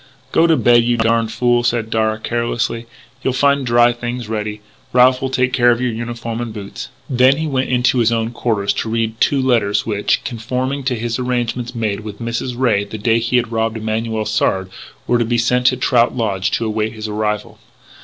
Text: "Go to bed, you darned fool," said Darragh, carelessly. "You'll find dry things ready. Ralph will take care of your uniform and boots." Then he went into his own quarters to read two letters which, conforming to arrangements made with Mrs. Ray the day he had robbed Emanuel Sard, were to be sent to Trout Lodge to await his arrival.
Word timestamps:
"Go 0.31 0.47
to 0.47 0.57
bed, 0.57 0.83
you 0.83 0.97
darned 0.97 1.31
fool," 1.31 1.61
said 1.61 1.91
Darragh, 1.91 2.23
carelessly. 2.23 2.87
"You'll 3.21 3.33
find 3.35 3.63
dry 3.67 3.93
things 3.93 4.27
ready. 4.27 4.61
Ralph 4.93 5.21
will 5.21 5.29
take 5.29 5.53
care 5.53 5.69
of 5.69 5.79
your 5.79 5.91
uniform 5.91 6.41
and 6.41 6.51
boots." 6.51 6.89
Then 7.07 7.37
he 7.37 7.45
went 7.45 7.69
into 7.69 7.99
his 7.99 8.11
own 8.11 8.31
quarters 8.31 8.73
to 8.81 8.89
read 8.89 9.21
two 9.21 9.39
letters 9.39 9.85
which, 9.85 10.23
conforming 10.23 10.83
to 10.85 11.07
arrangements 11.19 11.75
made 11.75 11.99
with 11.99 12.17
Mrs. 12.17 12.57
Ray 12.57 12.83
the 12.83 12.97
day 12.97 13.19
he 13.19 13.37
had 13.37 13.51
robbed 13.51 13.77
Emanuel 13.77 14.25
Sard, 14.25 14.71
were 15.05 15.19
to 15.19 15.23
be 15.25 15.37
sent 15.37 15.67
to 15.67 15.77
Trout 15.77 16.17
Lodge 16.17 16.49
to 16.49 16.65
await 16.65 16.93
his 16.93 17.07
arrival. 17.07 17.59